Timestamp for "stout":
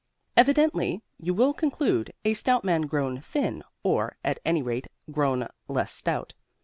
2.33-2.63, 5.93-6.33